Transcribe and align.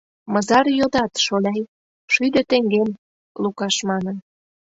«Мызар 0.33 0.65
йодат, 0.79 1.11
шоляй?»— 1.25 1.61
«Шӱдӧ 2.13 2.41
теҥгем»,— 2.49 2.89
Лукаш 3.41 3.75
манын. 3.89 4.17